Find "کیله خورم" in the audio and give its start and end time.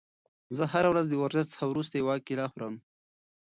2.27-2.75